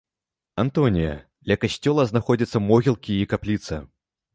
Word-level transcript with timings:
Антонія, 0.63 1.11
ля 1.53 1.59
касцёла 1.67 2.09
знаходзяцца 2.13 2.67
могілкі 2.73 3.23
і 3.23 3.31
капліца. 3.37 3.75